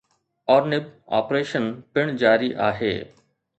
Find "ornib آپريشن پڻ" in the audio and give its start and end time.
0.53-2.13